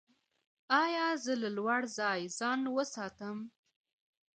ایا 0.83 1.07
له 1.41 1.49
لوړ 1.57 1.81
ځای 1.97 2.21
ځان 2.37 2.59
وساتم؟ 2.75 3.37